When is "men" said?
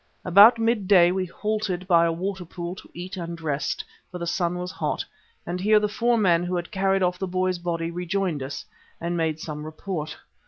6.17-6.43